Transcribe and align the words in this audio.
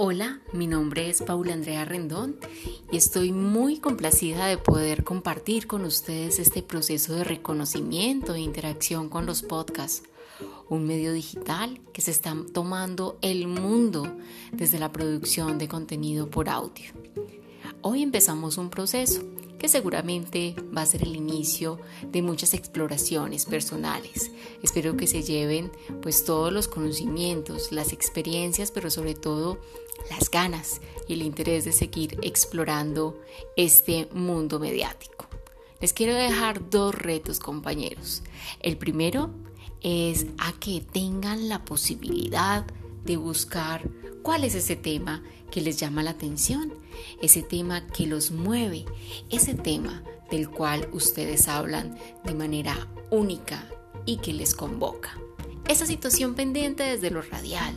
Hola, 0.00 0.38
mi 0.52 0.68
nombre 0.68 1.10
es 1.10 1.22
Paula 1.22 1.54
Andrea 1.54 1.84
Rendón 1.84 2.36
y 2.92 2.96
estoy 2.96 3.32
muy 3.32 3.80
complacida 3.80 4.46
de 4.46 4.56
poder 4.56 5.02
compartir 5.02 5.66
con 5.66 5.84
ustedes 5.84 6.38
este 6.38 6.62
proceso 6.62 7.14
de 7.14 7.24
reconocimiento 7.24 8.36
e 8.36 8.40
interacción 8.40 9.08
con 9.08 9.26
los 9.26 9.42
podcasts, 9.42 10.04
un 10.68 10.86
medio 10.86 11.12
digital 11.12 11.80
que 11.92 12.00
se 12.00 12.12
está 12.12 12.36
tomando 12.54 13.18
el 13.22 13.48
mundo 13.48 14.16
desde 14.52 14.78
la 14.78 14.92
producción 14.92 15.58
de 15.58 15.66
contenido 15.66 16.30
por 16.30 16.48
audio. 16.48 16.92
Hoy 17.82 18.04
empezamos 18.04 18.56
un 18.56 18.70
proceso 18.70 19.24
que 19.58 19.68
seguramente 19.68 20.54
va 20.76 20.82
a 20.82 20.86
ser 20.86 21.02
el 21.02 21.16
inicio 21.16 21.80
de 22.10 22.22
muchas 22.22 22.54
exploraciones 22.54 23.44
personales. 23.46 24.30
Espero 24.62 24.96
que 24.96 25.06
se 25.06 25.22
lleven 25.22 25.72
pues 26.00 26.24
todos 26.24 26.52
los 26.52 26.68
conocimientos, 26.68 27.72
las 27.72 27.92
experiencias, 27.92 28.70
pero 28.70 28.90
sobre 28.90 29.14
todo 29.14 29.58
las 30.10 30.30
ganas 30.30 30.80
y 31.08 31.14
el 31.14 31.22
interés 31.22 31.64
de 31.64 31.72
seguir 31.72 32.18
explorando 32.22 33.20
este 33.56 34.08
mundo 34.12 34.58
mediático. 34.58 35.26
Les 35.80 35.92
quiero 35.92 36.14
dejar 36.14 36.70
dos 36.70 36.94
retos, 36.94 37.38
compañeros. 37.38 38.22
El 38.60 38.76
primero 38.76 39.30
es 39.80 40.26
a 40.38 40.52
que 40.58 40.80
tengan 40.80 41.48
la 41.48 41.64
posibilidad 41.64 42.64
de 42.64 42.87
buscar 43.16 43.88
cuál 44.22 44.44
es 44.44 44.54
ese 44.54 44.76
tema 44.76 45.22
que 45.50 45.60
les 45.60 45.78
llama 45.78 46.02
la 46.02 46.10
atención, 46.10 46.74
ese 47.22 47.42
tema 47.42 47.86
que 47.86 48.06
los 48.06 48.30
mueve, 48.30 48.84
ese 49.30 49.54
tema 49.54 50.02
del 50.30 50.50
cual 50.50 50.88
ustedes 50.92 51.48
hablan 51.48 51.96
de 52.24 52.34
manera 52.34 52.88
única 53.10 53.68
y 54.04 54.18
que 54.18 54.32
les 54.32 54.54
convoca. 54.54 55.18
Esa 55.66 55.86
situación 55.86 56.34
pendiente 56.34 56.82
desde 56.82 57.10
lo 57.10 57.22
radial, 57.22 57.74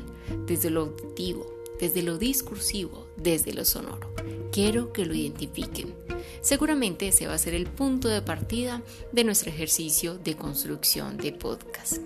desde 0.47 0.69
lo 0.69 0.81
auditivo, 0.81 1.45
desde 1.79 2.03
lo 2.03 2.17
discursivo, 2.17 3.07
desde 3.17 3.53
lo 3.53 3.65
sonoro. 3.65 4.13
Quiero 4.51 4.91
que 4.91 5.05
lo 5.05 5.13
identifiquen. 5.13 5.93
Seguramente 6.41 7.07
ese 7.07 7.27
va 7.27 7.35
a 7.35 7.37
ser 7.37 7.53
el 7.53 7.67
punto 7.67 8.07
de 8.09 8.21
partida 8.21 8.81
de 9.11 9.23
nuestro 9.23 9.49
ejercicio 9.49 10.17
de 10.17 10.35
construcción 10.35 11.17
de 11.17 11.31
podcast. 11.31 11.99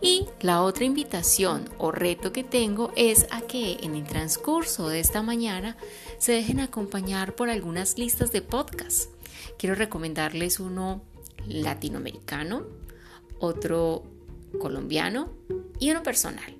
Y 0.00 0.26
la 0.40 0.62
otra 0.62 0.84
invitación 0.84 1.68
o 1.78 1.90
reto 1.90 2.32
que 2.32 2.44
tengo 2.44 2.92
es 2.94 3.26
a 3.30 3.40
que 3.40 3.78
en 3.82 3.94
el 3.94 4.04
transcurso 4.04 4.88
de 4.88 5.00
esta 5.00 5.22
mañana 5.22 5.76
se 6.18 6.32
dejen 6.32 6.60
acompañar 6.60 7.34
por 7.34 7.50
algunas 7.50 7.98
listas 7.98 8.30
de 8.32 8.42
podcast. 8.42 9.10
Quiero 9.58 9.74
recomendarles 9.74 10.60
uno 10.60 11.02
latinoamericano, 11.48 12.66
otro 13.38 14.04
colombiano 14.60 15.32
y 15.78 15.90
uno 15.90 16.02
personal. 16.02 16.54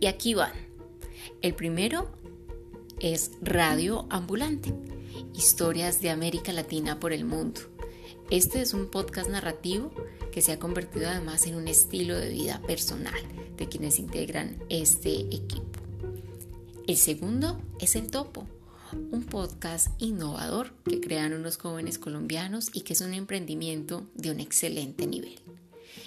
Y 0.00 0.06
aquí 0.06 0.34
van. 0.34 0.52
El 1.40 1.54
primero 1.54 2.10
es 3.00 3.30
Radio 3.40 4.06
Ambulante, 4.10 4.74
historias 5.34 6.00
de 6.00 6.10
América 6.10 6.52
Latina 6.52 6.98
por 6.98 7.12
el 7.12 7.24
mundo. 7.24 7.60
Este 8.30 8.60
es 8.60 8.74
un 8.74 8.90
podcast 8.90 9.30
narrativo 9.30 9.92
que 10.32 10.42
se 10.42 10.52
ha 10.52 10.58
convertido 10.58 11.08
además 11.08 11.46
en 11.46 11.54
un 11.54 11.68
estilo 11.68 12.16
de 12.16 12.30
vida 12.30 12.60
personal 12.66 13.20
de 13.56 13.68
quienes 13.68 13.98
integran 13.98 14.56
este 14.68 15.20
equipo. 15.20 15.80
El 16.86 16.96
segundo 16.96 17.60
es 17.80 17.94
El 17.94 18.10
Topo, 18.10 18.46
un 19.12 19.22
podcast 19.24 19.88
innovador 20.02 20.72
que 20.84 21.00
crean 21.00 21.34
unos 21.34 21.56
jóvenes 21.56 21.98
colombianos 21.98 22.70
y 22.72 22.80
que 22.80 22.94
es 22.94 23.00
un 23.00 23.14
emprendimiento 23.14 24.06
de 24.14 24.30
un 24.30 24.40
excelente 24.40 25.06
nivel. 25.06 25.38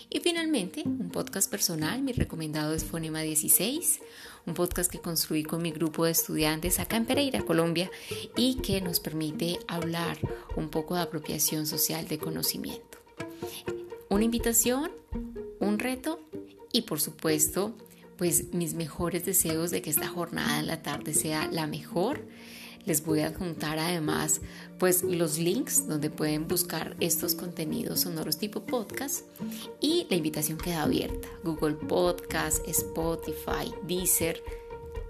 Y 0.09 0.19
finalmente, 0.19 0.84
un 0.86 1.09
podcast 1.09 1.50
personal, 1.50 2.02
mi 2.02 2.12
recomendado 2.12 2.73
es 2.73 2.84
Fonema 2.84 3.22
16, 3.22 4.02
un 4.45 4.53
podcast 4.53 4.92
que 4.92 5.00
construí 5.00 5.44
con 5.44 5.61
mi 5.61 5.72
grupo 5.72 6.06
de 6.06 6.11
estudiantes 6.11 6.80
acá 6.80 6.97
en 6.97 7.06
Pereira, 7.06 7.41
Colombia, 7.44 7.91
y 8.35 8.56
que 8.56 8.81
nos 8.81 9.00
permite 9.00 9.59
hablar 9.68 10.18
un 10.56 10.69
poco 10.69 10.96
de 10.96 11.02
apropiación 11.02 11.68
social 11.68 12.07
de 12.07 12.18
conocimiento. 12.18 12.97
Una 14.09 14.25
invitación, 14.25 14.91
un 15.59 15.79
reto 15.79 16.19
y 16.72 16.81
por 16.84 17.00
supuesto, 17.00 17.74
pues 18.18 18.53
mis 18.53 18.74
mejores 18.74 19.25
deseos 19.25 19.72
de 19.72 19.81
que 19.81 19.90
esta 19.90 20.07
jornada 20.07 20.59
en 20.59 20.68
la 20.68 20.81
tarde 20.81 21.13
sea 21.13 21.47
la 21.52 21.68
mejor 21.68 22.25
les 22.86 23.06
voy 23.06 23.22
a 23.22 23.28
adjuntar 23.28 23.80
además 23.80 24.42
pues 24.80 25.03
los 25.03 25.38
links 25.38 25.88
donde 25.88 26.09
pueden 26.09 26.47
buscar 26.47 26.96
estos 27.00 27.36
contenidos 27.36 28.02
sonoros 28.02 28.38
tipo 28.38 28.66
podcast 28.66 29.25
y 29.80 30.08
la 30.09 30.16
invitación 30.16 30.58
queda 30.58 30.84
abierta. 30.84 31.28
Google 31.44 31.75
Podcast, 31.75 32.68
Spotify, 32.68 33.74
Deezer 33.84 34.44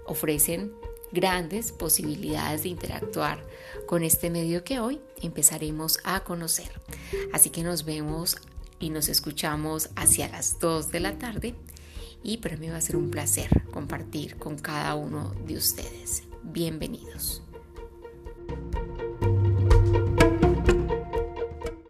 ofrecen 0.06 0.72
grandes 1.12 1.72
posibilidades 1.72 2.62
de 2.62 2.70
interactuar 2.70 3.44
con 3.86 4.02
este 4.02 4.30
medio 4.30 4.64
que 4.64 4.80
hoy 4.80 5.00
empezaremos 5.20 5.98
a 6.04 6.24
conocer. 6.24 6.70
Así 7.32 7.50
que 7.50 7.62
nos 7.62 7.84
vemos 7.84 8.36
y 8.80 8.90
nos 8.90 9.08
escuchamos 9.08 9.90
hacia 9.96 10.28
las 10.28 10.58
2 10.58 10.90
de 10.90 11.00
la 11.00 11.18
tarde 11.18 11.54
y 12.22 12.38
para 12.38 12.56
mí 12.56 12.68
va 12.68 12.76
a 12.76 12.80
ser 12.80 12.96
un 12.96 13.10
placer 13.10 13.64
compartir 13.70 14.36
con 14.36 14.58
cada 14.58 14.94
uno 14.94 15.34
de 15.46 15.56
ustedes. 15.56 16.24
Bienvenidos. 16.42 17.42
You 18.52 18.81